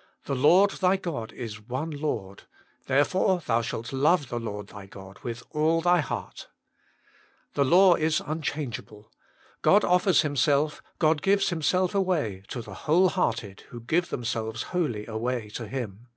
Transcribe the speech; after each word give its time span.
"The 0.26 0.34
Lord 0.34 0.72
thy 0.72 0.98
God 0.98 1.32
is 1.32 1.58
one 1.66 1.88
Lord, 1.90 2.42
therefore 2.88 3.38
thou 3.40 3.62
shalt 3.62 3.90
love 3.90 4.28
the 4.28 4.38
Lord 4.38 4.66
thy 4.66 4.84
God 4.84 5.20
with 5.20 5.42
all 5.48 5.80
thy 5.80 6.00
heart" 6.00 6.48
The 7.54 7.64
law 7.64 7.94
is 7.94 8.20
unchangeable: 8.20 9.10
God 9.62 9.82
offers 9.82 10.20
Himself, 10.20 10.82
gives 11.22 11.48
Himself 11.48 11.94
away, 11.94 12.42
to 12.48 12.60
the 12.60 12.74
whole 12.84 13.08
hearted 13.08 13.60
who 13.70 13.80
give 13.80 14.10
themselves 14.10 14.64
wholly 14.74 15.06
away 15.06 15.48
to 15.54 15.66
Him. 15.66 16.08